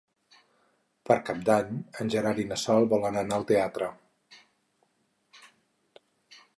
[1.09, 3.93] Per Cap d'Any en Gerard i na Sol volen anar al teatre.